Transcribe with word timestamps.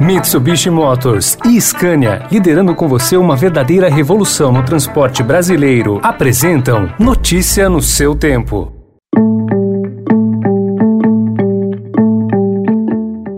Mitsubishi 0.00 0.70
Motors 0.70 1.36
e 1.44 1.60
Scania, 1.60 2.24
liderando 2.30 2.72
com 2.72 2.86
você 2.86 3.16
uma 3.16 3.34
verdadeira 3.34 3.88
revolução 3.88 4.52
no 4.52 4.64
transporte 4.64 5.24
brasileiro, 5.24 5.98
apresentam 6.04 6.88
Notícia 7.00 7.68
no 7.68 7.82
seu 7.82 8.14
tempo. 8.14 8.72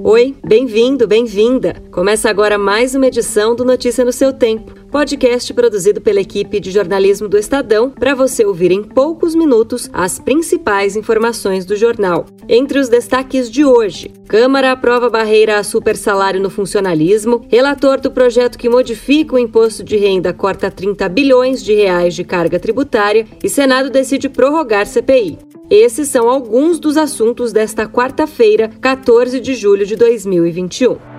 Oi, 0.04 0.36
bem-vindo, 0.46 1.08
bem-vinda. 1.08 1.76
Começa 1.90 2.28
agora 2.28 2.58
mais 2.58 2.94
uma 2.94 3.06
edição 3.06 3.56
do 3.56 3.64
Notícia 3.64 4.04
no 4.04 4.12
seu 4.12 4.30
tempo 4.30 4.79
podcast 4.90 5.54
produzido 5.54 6.00
pela 6.00 6.20
equipe 6.20 6.58
de 6.58 6.70
jornalismo 6.70 7.28
do 7.28 7.38
Estadão 7.38 7.90
para 7.90 8.14
você 8.14 8.44
ouvir 8.44 8.72
em 8.72 8.82
poucos 8.82 9.34
minutos 9.34 9.88
as 9.92 10.18
principais 10.18 10.96
informações 10.96 11.64
do 11.64 11.76
jornal. 11.76 12.26
Entre 12.48 12.78
os 12.78 12.88
destaques 12.88 13.48
de 13.48 13.64
hoje: 13.64 14.10
Câmara 14.26 14.72
aprova 14.72 15.08
barreira 15.08 15.58
a 15.58 15.62
super 15.62 15.96
salário 15.96 16.40
no 16.40 16.50
funcionalismo, 16.50 17.46
relator 17.48 18.00
do 18.00 18.10
projeto 18.10 18.58
que 18.58 18.68
modifica 18.68 19.36
o 19.36 19.38
imposto 19.38 19.84
de 19.84 19.96
renda 19.96 20.32
corta 20.32 20.70
30 20.70 21.08
bilhões 21.08 21.62
de 21.62 21.72
reais 21.72 22.14
de 22.14 22.24
carga 22.24 22.58
tributária 22.58 23.26
e 23.42 23.48
Senado 23.48 23.90
decide 23.90 24.28
prorrogar 24.28 24.86
CPI. 24.86 25.38
Esses 25.70 26.08
são 26.08 26.28
alguns 26.28 26.80
dos 26.80 26.96
assuntos 26.96 27.52
desta 27.52 27.86
quarta-feira, 27.86 28.68
14 28.80 29.38
de 29.38 29.54
julho 29.54 29.86
de 29.86 29.94
2021. 29.94 31.09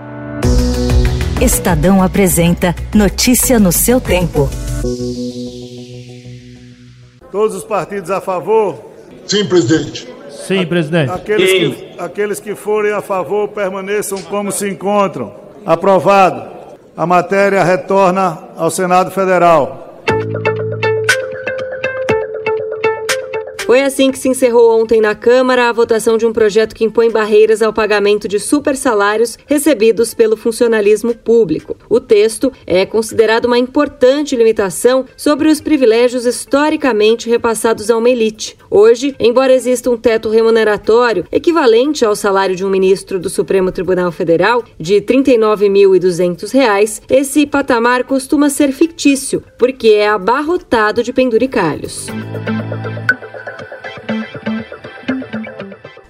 Estadão 1.41 2.04
apresenta 2.04 2.76
Notícia 2.94 3.59
no 3.59 3.72
seu 3.72 4.00
tempo. 4.00 4.48
Todos 7.31 7.55
os 7.55 7.64
partidos 7.64 8.12
a 8.12 8.22
favor? 8.22 8.77
Sim, 9.26 9.45
presidente. 9.45 10.08
Sim, 10.30 10.67
presidente. 10.67 11.12
Aqueles, 11.12 11.50
Sim. 11.50 11.72
Que, 11.72 12.00
aqueles 12.00 12.40
que 12.40 12.54
forem 12.54 12.91
a 12.91 13.02
favor 13.02 13.48
permaneçam 13.48 14.22
como 14.22 14.52
se 14.52 14.70
encontram. 14.70 15.34
Aprovado. 15.66 16.48
A 16.95 17.08
matéria 17.08 17.64
retorna 17.64 18.38
ao 18.55 18.70
Senado 18.70 19.09
Federal. 19.09 19.81
Foi 23.72 23.83
assim 23.83 24.11
que 24.11 24.19
se 24.19 24.27
encerrou 24.27 24.81
ontem 24.81 25.00
na 25.00 25.16
Câmara 25.16 25.69
a 25.69 25.72
votação 25.72 26.17
de 26.17 26.25
um 26.25 26.33
projeto 26.33 26.75
que 26.75 26.83
impõe 26.83 27.09
barreiras 27.09 27.61
ao 27.61 27.72
pagamento 27.72 28.28
de 28.28 28.38
super 28.38 28.75
salários 28.75 29.38
recebidos 29.45 30.13
pelo 30.13 30.36
funcionalismo 30.36 31.16
público. 31.16 31.78
O 31.89 31.97
texto 31.97 32.52
é 32.67 32.86
considerado 32.86 33.45
uma 33.45 33.58
importante 33.58 34.36
limitação 34.36 35.05
sobre 35.16 35.47
os 35.47 35.61
privilégios 35.61 36.25
historicamente 36.25 37.30
repassados 37.30 37.89
a 37.89 37.95
uma 37.95 38.09
elite. 38.09 38.58
Hoje, 38.69 39.16
embora 39.17 39.53
exista 39.53 39.89
um 39.89 39.95
teto 39.95 40.28
remuneratório 40.28 41.25
equivalente 41.31 42.03
ao 42.03 42.13
salário 42.13 42.58
de 42.58 42.66
um 42.66 42.69
ministro 42.69 43.19
do 43.19 43.30
Supremo 43.30 43.72
Tribunal 43.72 44.11
Federal 44.11 44.66
de 44.78 44.95
R$ 44.95 45.02
39.200, 45.03 47.03
esse 47.09 47.45
patamar 47.45 48.03
costuma 48.03 48.50
ser 48.50 48.73
fictício, 48.73 49.41
porque 49.58 49.91
é 49.91 50.09
abarrotado 50.09 51.02
de 51.02 51.13
penduricalhos. 51.13 52.08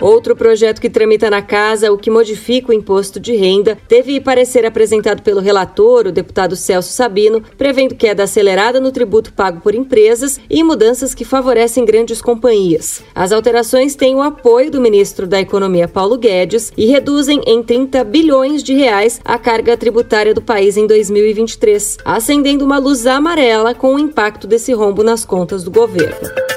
Outro 0.02 0.36
projeto 0.36 0.82
que 0.82 0.90
tramita 0.90 1.30
na 1.30 1.44
casa, 1.44 1.92
o 1.92 1.98
que 1.98 2.10
modifica 2.10 2.72
o 2.72 2.74
imposto 2.74 3.20
de 3.20 3.36
renda, 3.36 3.78
teve 3.88 4.20
parecer 4.20 4.66
apresentado 4.66 5.22
pelo 5.22 5.40
relator, 5.40 6.08
o 6.08 6.12
deputado 6.12 6.56
Celso 6.56 6.92
Sabino, 6.92 7.44
prevendo 7.56 7.94
queda 7.94 8.24
acelerada 8.24 8.80
no 8.80 8.92
tributo 8.92 9.32
pago 9.32 9.62
por 9.62 9.76
empresas 9.76 10.40
e 10.50 10.64
mudanças 10.64 11.14
que 11.14 11.24
favorecem 11.24 11.86
grandes 11.86 12.20
companhias. 12.20 13.04
As 13.14 13.32
alterações 13.32 13.94
têm 13.94 14.16
o 14.16 14.24
apoio 14.24 14.72
do 14.72 14.82
ministro 14.82 15.28
da 15.28 15.40
Economia 15.40 15.88
Paulo 15.88 16.18
Guedes 16.18 16.74
e 16.76 16.88
reduzem 16.88 17.40
em 17.46 17.62
30 17.62 18.04
bilhões 18.04 18.64
de 18.64 18.74
reais 18.74 19.22
a 19.24 19.38
carga 19.38 19.78
tributária 19.78 20.34
do 20.34 20.42
país 20.42 20.78
em 20.78 20.88
2023, 20.88 22.00
acendendo 22.04 22.66
uma 22.66 22.80
luz 22.80 23.06
amarela 23.06 23.76
com 23.76 23.94
o 23.94 24.00
impacto 24.00 24.48
desse 24.48 24.74
rombo 24.74 25.04
nas 25.04 25.24
contas 25.24 25.64
do 25.64 25.70
governo. 25.70 26.51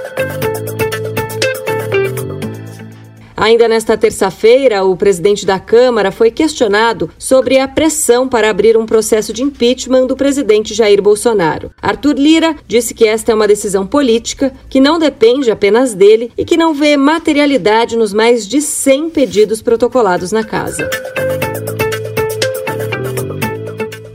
Ainda 3.44 3.68
nesta 3.68 3.94
terça-feira, 3.94 4.86
o 4.86 4.96
presidente 4.96 5.44
da 5.44 5.58
Câmara 5.58 6.10
foi 6.10 6.30
questionado 6.30 7.10
sobre 7.18 7.58
a 7.58 7.68
pressão 7.68 8.27
para 8.27 8.48
abrir 8.48 8.74
um 8.74 8.86
processo 8.86 9.34
de 9.34 9.42
impeachment 9.42 10.06
do 10.06 10.16
presidente 10.16 10.72
Jair 10.72 11.02
Bolsonaro. 11.02 11.70
Arthur 11.82 12.14
Lira 12.14 12.56
disse 12.66 12.94
que 12.94 13.06
esta 13.06 13.32
é 13.32 13.34
uma 13.34 13.46
decisão 13.46 13.86
política 13.86 14.50
que 14.66 14.80
não 14.80 14.98
depende 14.98 15.50
apenas 15.50 15.92
dele 15.92 16.32
e 16.38 16.42
que 16.42 16.56
não 16.56 16.72
vê 16.72 16.96
materialidade 16.96 17.98
nos 17.98 18.14
mais 18.14 18.48
de 18.48 18.62
100 18.62 19.10
pedidos 19.10 19.61
protocolados 19.61 20.32
na 20.32 20.42
casa. 20.42 20.88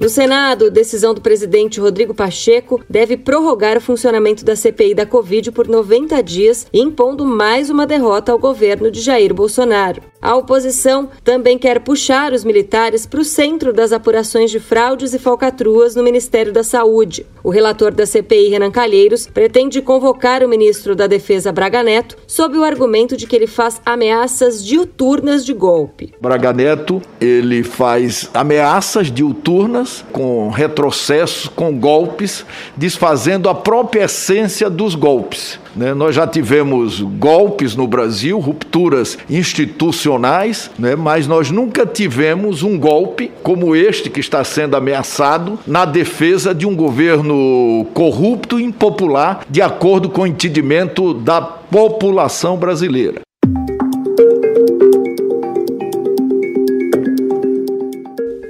No 0.10 0.14
Senado, 0.16 0.72
decisão 0.72 1.14
do 1.14 1.22
presidente 1.22 1.80
Rodrigo 1.80 2.16
Pacheco 2.16 2.84
deve 2.90 3.16
prorrogar 3.16 3.78
o 3.78 3.82
funcionamento 3.82 4.44
da 4.44 4.56
CPI 4.56 4.96
da 4.96 5.06
Covid 5.06 5.52
por 5.52 5.68
90 5.68 6.20
dias, 6.24 6.66
impondo 6.74 7.24
mais 7.24 7.70
uma 7.70 7.86
derrota 7.86 8.32
ao 8.32 8.40
governo 8.40 8.90
de 8.90 9.02
Jair 9.02 9.32
Bolsonaro. 9.36 10.02
A 10.22 10.36
oposição 10.36 11.10
também 11.24 11.58
quer 11.58 11.80
puxar 11.80 12.34
os 12.34 12.44
militares 12.44 13.06
para 13.06 13.22
o 13.22 13.26
centro 13.26 13.72
das 13.72 13.94
apurações 13.94 14.52
de 14.52 14.60
fraudes 14.60 15.14
e 15.14 15.20
falcatruas 15.20 15.96
no 15.96 16.04
Ministério 16.04 16.52
da 16.52 16.62
Saúde. 16.62 17.26
O 17.42 17.50
relator 17.50 17.94
da 17.94 18.06
CPI, 18.06 18.50
Renan 18.50 18.70
Calheiros, 18.70 19.26
pretende 19.26 19.82
convocar 19.82 20.44
o 20.44 20.50
ministro 20.50 20.94
da 20.94 21.08
Defesa, 21.08 21.54
Braga 21.54 21.82
Neto, 21.82 22.18
sob 22.28 22.58
o 22.58 22.66
argumento 22.66 23.16
de 23.16 23.26
que 23.26 23.36
ele 23.36 23.48
faz 23.48 23.82
ameaças 23.86 24.62
diuturnas 24.64 25.46
de 25.46 25.54
golpe. 25.54 26.14
Braga 26.20 26.52
Neto, 26.52 27.02
ele 27.22 27.64
faz 27.64 28.30
ameaças 28.34 29.10
diuturnas 29.10 30.04
com 30.12 30.50
retrocessos, 30.50 31.48
com 31.48 31.80
golpes, 31.80 32.46
desfazendo 32.76 33.48
a 33.48 33.56
própria 33.56 34.04
essência 34.04 34.70
dos 34.70 34.96
golpes. 34.96 35.58
Né? 35.80 35.94
Nós 35.94 36.14
já 36.14 36.28
tivemos 36.28 37.00
golpes 37.00 37.74
no 37.74 37.88
Brasil, 37.88 38.38
rupturas 38.38 39.18
institucionais, 39.30 40.70
né? 40.78 40.94
mas 40.94 41.26
nós 41.26 41.50
nunca 41.50 41.86
tivemos 41.86 42.64
um 42.64 42.78
golpe 42.78 43.32
como 43.42 43.74
este 43.74 44.10
que 44.10 44.20
está 44.20 44.44
sendo 44.44 44.76
ameaçado 44.76 45.58
na 45.66 45.86
defesa 45.86 46.54
de 46.54 46.68
um 46.68 46.76
governo 46.76 47.88
corrupto 47.94 48.60
e 48.60 48.64
impopular, 48.66 49.46
de 49.50 49.62
acordo 49.62 50.10
com 50.10 50.24
o 50.24 50.28
entendimento 50.28 51.14
da 51.14 51.42
população 51.42 52.58
brasileira. 52.58 53.22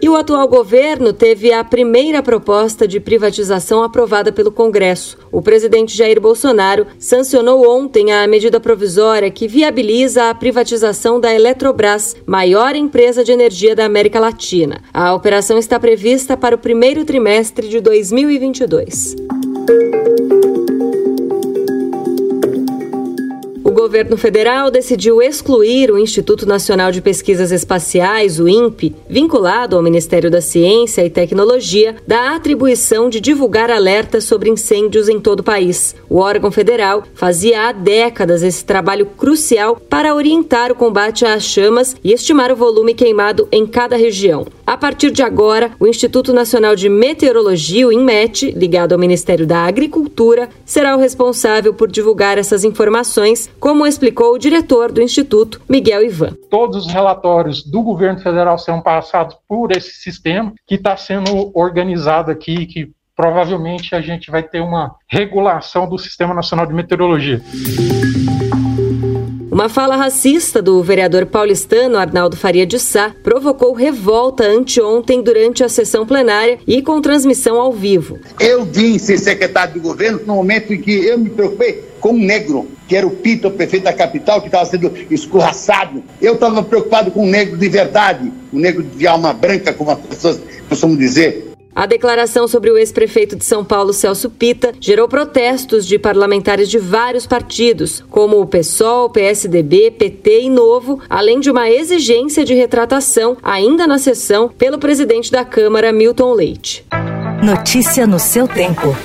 O 0.10 0.16
atual 0.16 0.48
governo 0.48 1.14
teve 1.14 1.54
a 1.54 1.64
primeira 1.64 2.24
proposta 2.24 2.88
de 2.88 3.00
privatização 3.00 3.84
aprovada 3.84 4.32
pelo 4.32 4.52
Congresso. 4.52 5.18
O 5.32 5.42
presidente 5.42 5.96
Jair 5.96 6.20
Bolsonaro 6.20 6.88
sancionou 6.98 7.70
ontem 7.70 8.12
a 8.12 8.28
medida 8.28 8.60
provisória 8.60 9.30
que 9.30 9.48
viabiliza 9.48 10.30
a 10.30 10.36
privatização 10.36 11.20
da 11.20 11.34
Eletrobras, 11.34 12.16
maior 12.26 12.76
empresa 12.76 13.24
de 13.24 13.32
energia 13.32 13.76
da 13.76 13.86
América 13.86 14.20
Latina. 14.20 14.82
A 14.94 15.14
operação 15.14 15.58
está 15.58 15.80
prevista 15.80 16.36
para 16.36 16.56
o 16.56 16.60
primeiro 16.60 17.06
trimestre 17.06 17.70
de 17.70 17.80
2022. 17.80 19.16
Governo 23.80 24.18
federal 24.18 24.70
decidiu 24.70 25.22
excluir 25.22 25.90
o 25.90 25.98
Instituto 25.98 26.46
Nacional 26.46 26.92
de 26.92 27.02
Pesquisas 27.02 27.50
Espaciais, 27.50 28.38
o 28.38 28.46
INPE, 28.46 28.94
vinculado 29.10 29.78
ao 29.78 29.82
Ministério 29.82 30.30
da 30.30 30.42
Ciência 30.42 31.06
e 31.06 31.10
Tecnologia, 31.10 31.96
da 32.06 32.36
atribuição 32.36 33.10
de 33.10 33.22
divulgar 33.22 33.72
alertas 33.72 34.26
sobre 34.26 34.50
incêndios 34.50 35.08
em 35.08 35.18
todo 35.18 35.40
o 35.40 35.44
país. 35.44 35.96
O 36.10 36.18
órgão 36.18 36.52
federal 36.52 37.06
fazia 37.14 37.70
há 37.70 37.72
décadas 37.72 38.44
esse 38.44 38.66
trabalho 38.66 39.06
crucial 39.06 39.78
para 39.78 40.14
orientar 40.14 40.74
o 40.74 40.76
combate 40.76 41.26
às 41.26 41.44
chamas 41.44 41.96
e 42.04 42.12
estimar 42.12 42.52
o 42.52 42.58
volume 42.58 42.94
queimado 42.94 43.48
em 43.50 43.66
cada 43.66 43.96
região. 43.96 44.46
A 44.80 44.88
partir 44.90 45.12
de 45.12 45.22
agora, 45.22 45.72
o 45.78 45.86
Instituto 45.86 46.32
Nacional 46.32 46.74
de 46.74 46.88
Meteorologia, 46.88 47.86
o 47.86 47.92
INMET, 47.92 48.52
ligado 48.52 48.94
ao 48.94 48.98
Ministério 48.98 49.46
da 49.46 49.66
Agricultura, 49.66 50.48
será 50.64 50.96
o 50.96 51.00
responsável 51.00 51.74
por 51.74 51.92
divulgar 51.92 52.38
essas 52.38 52.64
informações, 52.64 53.52
como 53.60 53.86
explicou 53.86 54.34
o 54.34 54.40
diretor 54.40 54.90
do 54.90 55.02
Instituto, 55.02 55.60
Miguel 55.68 56.06
Ivan. 56.06 56.34
Todos 56.50 56.86
os 56.86 56.94
relatórios 56.94 57.62
do 57.62 57.84
governo 57.84 58.22
federal 58.22 58.58
serão 58.58 58.80
passados 58.80 59.36
por 59.50 59.76
esse 59.76 59.96
sistema 59.96 60.54
que 60.66 60.76
está 60.76 60.96
sendo 60.96 61.52
organizado 61.54 62.32
aqui, 62.32 62.66
que 62.66 62.90
provavelmente 63.14 63.94
a 63.94 64.00
gente 64.00 64.32
vai 64.32 64.44
ter 64.44 64.62
uma 64.62 64.96
regulação 65.10 65.90
do 65.90 65.98
Sistema 65.98 66.34
Nacional 66.34 66.66
de 66.66 66.74
Meteorologia. 66.74 67.42
Uma 69.52 69.68
fala 69.68 69.96
racista 69.96 70.62
do 70.62 70.82
vereador 70.84 71.26
paulistano 71.26 71.98
Arnaldo 71.98 72.38
Faria 72.38 72.68
de 72.68 72.78
Sá 72.78 73.16
provocou 73.24 73.74
revolta 73.74 74.44
anteontem 74.44 75.24
durante 75.24 75.64
a 75.64 75.70
sessão 75.70 76.06
plenária 76.06 76.60
e 76.68 76.84
com 76.84 77.02
transmissão 77.02 77.60
ao 77.60 77.74
vivo. 77.74 78.20
Eu 78.40 78.64
vim 78.64 79.00
ser 79.00 79.18
secretário 79.18 79.74
de 79.74 79.80
governo 79.80 80.22
no 80.26 80.36
momento 80.36 80.72
em 80.72 80.80
que 80.80 80.92
eu 80.92 81.18
me 81.18 81.32
preocupei 81.32 81.84
com 82.00 82.12
um 82.12 82.20
negro, 82.20 82.68
que 82.88 82.96
era 82.96 83.08
o 83.08 83.12
Pito, 83.12 83.48
o 83.48 83.52
prefeito 83.52 83.84
da 83.84 83.94
capital, 83.94 84.40
que 84.40 84.48
estava 84.48 84.66
sendo 84.66 84.94
escorraçado. 85.10 86.04
Eu 86.22 86.36
estava 86.36 86.62
preocupado 86.62 87.10
com 87.10 87.24
um 87.24 87.30
negro 87.30 87.58
de 87.58 87.68
verdade, 87.68 88.32
um 88.54 88.60
negro 88.60 88.84
de 88.84 89.08
alma 89.08 89.34
branca, 89.34 89.74
como 89.74 89.90
as 89.90 90.00
pessoas 90.00 90.40
costumam 90.70 90.96
dizer. 90.96 91.49
A 91.76 91.86
declaração 91.86 92.48
sobre 92.48 92.72
o 92.72 92.78
ex-prefeito 92.78 93.36
de 93.36 93.46
São 93.46 93.64
Paulo, 93.64 93.94
Celso 93.94 94.30
Pita, 94.30 94.74
gerou 94.80 95.08
protestos 95.08 95.86
de 95.86 95.98
parlamentares 95.98 96.70
de 96.70 96.78
vários 96.78 97.26
partidos, 97.26 98.04
como 98.10 98.42
o 98.42 98.46
PSOL, 98.46 99.10
PSDB, 99.10 99.92
PT 99.92 100.42
e 100.42 100.50
Novo, 100.50 101.00
além 101.10 101.40
de 101.40 101.50
uma 101.50 101.70
exigência 101.70 102.44
de 102.44 102.54
retratação, 102.54 103.38
ainda 103.42 103.88
na 103.88 103.98
sessão, 103.98 104.50
pelo 104.50 104.78
presidente 104.78 105.32
da 105.32 105.46
Câmara, 105.46 105.94
Milton 105.94 106.34
Leite. 106.34 106.86
Notícia 107.44 108.06
no 108.06 108.20
seu 108.20 108.48
tempo. 108.48 108.96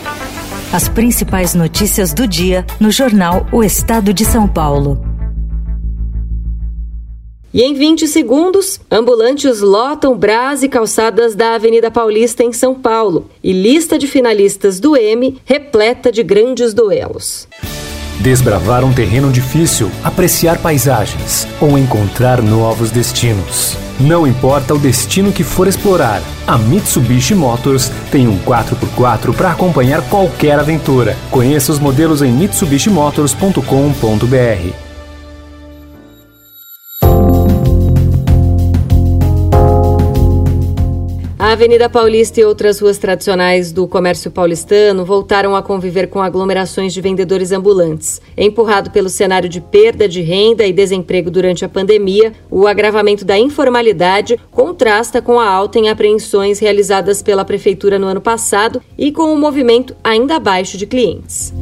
As 0.72 0.88
principais 0.88 1.54
notícias 1.54 2.12
do 2.12 2.26
dia 2.26 2.66
no 2.80 2.90
jornal 2.90 3.46
O 3.52 3.62
Estado 3.62 4.12
de 4.12 4.24
São 4.24 4.48
Paulo. 4.48 5.13
E 7.54 7.62
em 7.62 7.72
20 7.72 8.06
segundos, 8.08 8.78
ambulantes 8.90 9.60
lotam 9.60 10.18
brás 10.18 10.64
e 10.64 10.68
calçadas 10.68 11.36
da 11.36 11.54
Avenida 11.54 11.88
Paulista 11.88 12.42
em 12.42 12.52
São 12.52 12.74
Paulo. 12.74 13.30
E 13.44 13.52
lista 13.52 13.96
de 13.96 14.08
finalistas 14.08 14.80
do 14.80 14.96
M 14.96 15.40
repleta 15.44 16.10
de 16.10 16.24
grandes 16.24 16.74
duelos. 16.74 17.46
Desbravar 18.18 18.84
um 18.84 18.92
terreno 18.92 19.30
difícil, 19.30 19.88
apreciar 20.02 20.58
paisagens 20.58 21.46
ou 21.60 21.78
encontrar 21.78 22.42
novos 22.42 22.90
destinos. 22.90 23.76
Não 24.00 24.26
importa 24.26 24.74
o 24.74 24.78
destino 24.78 25.30
que 25.30 25.44
for 25.44 25.68
explorar, 25.68 26.20
a 26.48 26.58
Mitsubishi 26.58 27.36
Motors 27.36 27.88
tem 28.10 28.26
um 28.26 28.36
4x4 28.40 29.32
para 29.32 29.52
acompanhar 29.52 30.02
qualquer 30.08 30.58
aventura. 30.58 31.16
Conheça 31.30 31.70
os 31.70 31.78
modelos 31.78 32.20
em 32.20 32.32
mitsubishimotors.com.br. 32.32 34.93
A 41.54 41.56
Avenida 41.56 41.88
Paulista 41.88 42.40
e 42.40 42.44
outras 42.44 42.80
ruas 42.80 42.98
tradicionais 42.98 43.70
do 43.70 43.86
comércio 43.86 44.28
paulistano 44.28 45.04
voltaram 45.04 45.54
a 45.54 45.62
conviver 45.62 46.08
com 46.08 46.20
aglomerações 46.20 46.92
de 46.92 47.00
vendedores 47.00 47.52
ambulantes. 47.52 48.20
Empurrado 48.36 48.90
pelo 48.90 49.08
cenário 49.08 49.48
de 49.48 49.60
perda 49.60 50.08
de 50.08 50.20
renda 50.20 50.66
e 50.66 50.72
desemprego 50.72 51.30
durante 51.30 51.64
a 51.64 51.68
pandemia, 51.68 52.32
o 52.50 52.66
agravamento 52.66 53.24
da 53.24 53.38
informalidade 53.38 54.36
contrasta 54.50 55.22
com 55.22 55.38
a 55.38 55.48
alta 55.48 55.78
em 55.78 55.88
apreensões 55.88 56.58
realizadas 56.58 57.22
pela 57.22 57.44
prefeitura 57.44 58.00
no 58.00 58.08
ano 58.08 58.20
passado 58.20 58.82
e 58.98 59.12
com 59.12 59.22
o 59.22 59.34
um 59.34 59.38
movimento 59.38 59.94
ainda 60.02 60.34
abaixo 60.34 60.76
de 60.76 60.88
clientes. 60.88 61.54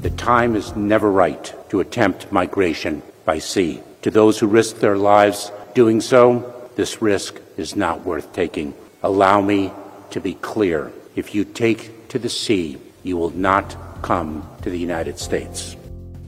The 0.00 0.10
time 0.16 0.58
is 0.58 0.72
never 0.74 1.10
right 1.10 1.52
to 1.68 1.80
attempt 1.80 2.28
migration 2.32 3.02
by 3.26 3.38
sea. 3.38 3.82
To 4.00 4.10
those 4.10 4.42
who 4.42 4.50
risk 4.50 4.78
their 4.78 4.96
lives 4.96 5.52
doing 5.74 6.00
so, 6.00 6.42
this 6.78 7.02
risk 7.02 7.40
is 7.56 7.74
not 7.74 8.04
worth 8.04 8.32
taking. 8.32 8.72
Allow 9.02 9.40
me 9.40 9.72
to 10.10 10.20
be 10.20 10.34
clear. 10.34 10.92
If 11.16 11.34
you 11.34 11.44
take 11.44 12.06
to 12.10 12.20
the 12.20 12.28
sea, 12.28 12.78
you 13.02 13.16
will 13.16 13.30
not 13.30 13.76
come 14.00 14.48
to 14.62 14.70
the 14.70 14.78
United 14.78 15.18
States. 15.18 15.74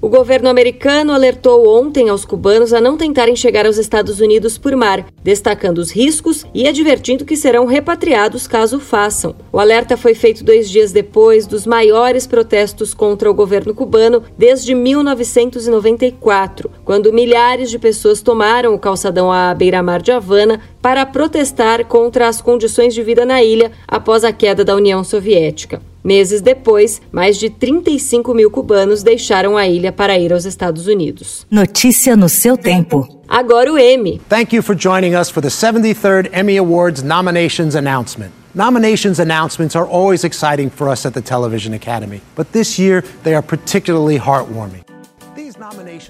O 0.03 0.09
governo 0.09 0.49
americano 0.49 1.13
alertou 1.13 1.69
ontem 1.69 2.09
aos 2.09 2.25
cubanos 2.25 2.73
a 2.73 2.81
não 2.81 2.97
tentarem 2.97 3.37
chegar 3.37 3.67
aos 3.67 3.77
Estados 3.77 4.19
Unidos 4.19 4.57
por 4.57 4.75
mar, 4.75 5.07
destacando 5.23 5.77
os 5.77 5.91
riscos 5.91 6.47
e 6.55 6.67
advertindo 6.67 7.27
que 7.27 7.37
serão 7.37 7.67
repatriados 7.67 8.47
caso 8.47 8.81
façam. 8.81 9.35
O 9.53 9.59
alerta 9.59 9.99
foi 9.99 10.15
feito 10.15 10.43
dois 10.43 10.71
dias 10.71 10.91
depois 10.91 11.47
dos 11.47 11.67
maiores 11.67 12.27
protestos 12.27 12.95
contra 12.95 13.31
o 13.31 13.35
governo 13.35 13.75
cubano 13.75 14.23
desde 14.39 14.75
1994, 14.75 16.71
quando 16.83 17.13
milhares 17.13 17.69
de 17.69 17.79
pessoas 17.79 18.23
tomaram 18.23 18.73
o 18.75 18.79
calçadão 18.79 19.31
à 19.31 19.53
beira-mar 19.55 20.01
de 20.01 20.13
Havana 20.13 20.63
para 20.81 21.05
protestar 21.05 21.85
contra 21.85 22.27
as 22.27 22.41
condições 22.41 22.95
de 22.95 23.03
vida 23.03 23.27
na 23.27 23.43
ilha 23.43 23.71
após 23.87 24.25
a 24.25 24.33
queda 24.33 24.65
da 24.65 24.75
União 24.75 25.05
Soviética. 25.05 25.90
Meses 26.03 26.41
depois, 26.41 27.01
mais 27.13 27.37
de 27.37 27.51
35 27.51 28.33
mil 28.35 28.51
cubanos 28.51 29.03
deixaram 29.03 29.57
a 29.57 29.67
ilha 29.69 29.93
para 29.93 30.19
ir 30.19 30.33
aos 30.33 30.45
Estados 30.45 30.87
Unidos. 30.87 31.47
Notícia 31.51 32.17
no 32.17 32.29
seu 32.29 32.57
tempo. 32.57 33.07
Agora 33.29 33.73
o 33.73 33.79
Emmy. 33.79 34.21
Thank 34.29 34.55
you 34.57 34.63
for 34.63 34.75
joining 34.75 35.15
us 35.15 35.31
for 35.31 35.43
the 35.43 35.51
73rd 35.51 36.31
Emmy 36.33 36.57
Awards 36.57 37.03
nominations 37.03 37.75
announcement. 37.75 38.33
Nominations 38.55 39.21
announcements 39.21 39.77
are 39.77 39.87
always 39.87 40.25
exciting 40.25 40.71
for 40.71 40.89
us 40.89 41.07
at 41.07 41.15
the 41.15 41.23
Television 41.23 41.73
Academy, 41.73 42.21
but 42.35 42.51
this 42.53 42.79
year 42.79 43.05
they 43.23 43.35
are 43.35 43.43
particularly 43.43 44.19
heartwarming. 44.19 44.90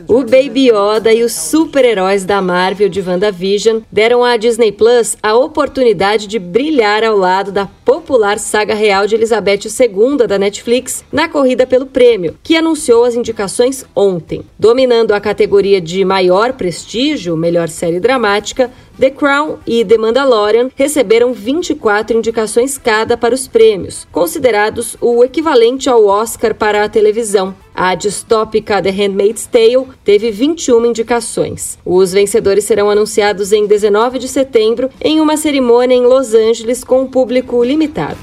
O 0.07 0.23
Baby 0.23 0.71
Yoda 0.71 1.13
e 1.13 1.25
os 1.25 1.33
super-heróis 1.33 2.25
da 2.25 2.41
Marvel 2.41 2.89
de 2.89 3.01
WandaVision 3.01 3.81
deram 3.91 4.23
à 4.23 4.37
Disney 4.37 4.71
Plus 4.71 5.17
a 5.21 5.35
oportunidade 5.35 6.29
de 6.29 6.39
brilhar 6.39 7.03
ao 7.03 7.17
lado 7.17 7.51
da 7.51 7.67
popular 7.67 8.39
saga 8.39 8.75
real 8.75 9.09
de 9.09 9.17
Elizabeth 9.17 9.63
II 9.65 10.29
da 10.29 10.39
Netflix 10.39 11.05
na 11.11 11.29
corrida 11.29 11.67
pelo 11.67 11.87
prêmio, 11.87 12.37
que 12.45 12.57
anunciou 12.57 13.03
as 13.03 13.17
indicações 13.17 13.85
ontem. 13.97 14.45
Dominando 14.57 15.11
a 15.11 15.21
categoria 15.21 15.81
de 15.81 16.05
maior 16.05 16.53
prestígio, 16.53 17.37
melhor 17.37 17.69
série 17.69 17.99
dramática, 17.99 18.71
The 19.01 19.11
Crown 19.11 19.57
e 19.67 19.85
The 19.85 19.99
Mandalorian 19.99 20.71
receberam 20.77 21.33
24 21.33 22.17
indicações 22.17 22.79
cada 22.79 23.17
para 23.17 23.35
os 23.35 23.49
prêmios, 23.49 24.07
considerados 24.13 24.97
o 25.01 25.25
equivalente 25.25 25.89
ao 25.89 26.07
Oscar 26.07 26.55
para 26.55 26.85
a 26.85 26.89
televisão. 26.89 27.55
A 27.83 27.95
distópica 27.95 28.83
The 28.83 28.91
Handmaid's 28.91 29.47
Tale 29.47 29.87
teve 30.05 30.31
21 30.31 30.85
indicações. 30.85 31.79
Os 31.83 32.13
vencedores 32.13 32.65
serão 32.65 32.91
anunciados 32.91 33.55
em 33.55 33.67
19 33.67 34.19
de 34.19 34.29
setembro 34.29 34.91
em 35.01 35.19
uma 35.19 35.35
cerimônia 35.39 35.95
em 35.95 36.03
Los 36.03 36.35
Angeles 36.35 36.85
com 36.85 37.01
um 37.01 37.07
público 37.07 37.65
limitado. 37.65 38.19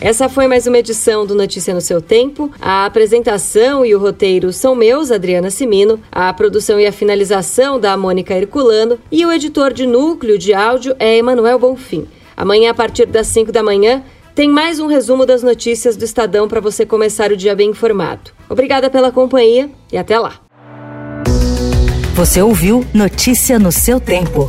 Essa 0.00 0.30
foi 0.30 0.48
mais 0.48 0.66
uma 0.66 0.78
edição 0.78 1.26
do 1.26 1.34
Notícia 1.34 1.74
no 1.74 1.80
seu 1.82 2.00
tempo. 2.00 2.50
A 2.58 2.86
apresentação 2.86 3.84
e 3.84 3.94
o 3.94 3.98
roteiro 3.98 4.50
são 4.50 4.74
meus, 4.74 5.10
Adriana 5.10 5.50
Simino, 5.50 6.00
a 6.10 6.32
produção 6.32 6.80
e 6.80 6.86
a 6.86 6.92
finalização 6.92 7.78
da 7.78 7.94
Mônica 7.98 8.34
Herculano 8.34 8.98
e 9.12 9.26
o 9.26 9.30
editor 9.30 9.74
de 9.74 9.86
núcleo 9.86 10.38
de 10.38 10.54
áudio 10.54 10.96
é 10.98 11.18
Emanuel 11.18 11.58
Bonfim. 11.58 12.08
Amanhã, 12.34 12.70
a 12.70 12.74
partir 12.74 13.04
das 13.04 13.26
5 13.26 13.50
da 13.50 13.64
manhã, 13.64 14.02
tem 14.38 14.48
mais 14.48 14.78
um 14.78 14.86
resumo 14.86 15.26
das 15.26 15.42
notícias 15.42 15.96
do 15.96 16.04
Estadão 16.04 16.46
para 16.46 16.60
você 16.60 16.86
começar 16.86 17.32
o 17.32 17.36
dia 17.36 17.56
bem 17.56 17.70
informado. 17.70 18.30
Obrigada 18.48 18.88
pela 18.88 19.10
companhia 19.10 19.68
e 19.92 19.98
até 19.98 20.16
lá. 20.16 20.40
Você 22.14 22.40
ouviu 22.40 22.86
Notícia 22.94 23.58
no 23.58 23.72
seu 23.72 23.98
tempo. 23.98 24.48